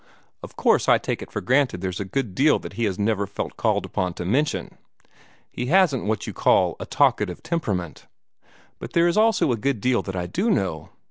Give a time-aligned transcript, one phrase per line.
[0.41, 3.27] "Of course I take it for granted there's a good deal that he has never
[3.27, 4.79] felt called upon to mention.
[5.51, 8.07] He hasn't what you may call a talkative temperament.
[8.79, 10.89] But there is also a good deal that I do know.